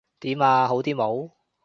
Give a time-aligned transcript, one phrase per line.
[0.21, 0.67] 點呀？
[0.67, 1.29] 好啲冇？